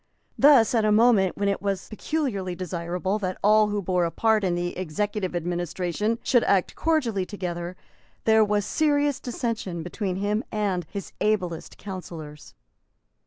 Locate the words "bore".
3.83-4.05